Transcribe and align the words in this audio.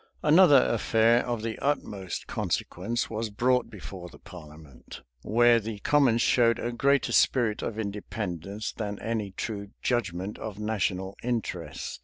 Another 0.23 0.65
affair 0.73 1.23
of 1.27 1.43
the 1.43 1.59
utmost 1.59 2.25
consequence 2.25 3.07
was 3.07 3.29
brought 3.29 3.69
before 3.69 4.09
the 4.09 4.17
parliament, 4.17 5.03
where 5.21 5.59
the 5.59 5.77
commons 5.77 6.23
showed 6.23 6.57
a 6.57 6.71
greater 6.71 7.11
spirit 7.11 7.61
of 7.61 7.77
independence 7.77 8.71
than 8.71 8.97
any 8.97 9.29
true 9.29 9.67
judgment 9.83 10.39
of 10.39 10.57
national 10.57 11.15
interest. 11.21 11.99